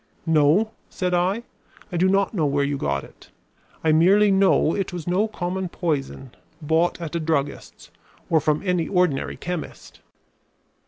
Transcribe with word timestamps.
"No," 0.25 0.71
said 0.89 1.13
I, 1.13 1.43
"I 1.91 1.97
do 1.97 2.09
not 2.09 2.33
know 2.33 2.47
where 2.47 2.63
you 2.63 2.75
got 2.75 3.03
it. 3.03 3.29
I 3.83 3.91
merely 3.91 4.31
know 4.31 4.73
it 4.75 4.91
was 4.91 5.05
no 5.05 5.27
common 5.27 5.69
poison 5.69 6.31
bought 6.59 6.99
at 6.99 7.15
a 7.15 7.19
druggist's, 7.19 7.91
or 8.27 8.39
from 8.39 8.63
any 8.65 8.87
ordinary 8.87 9.37
chemist." 9.37 9.99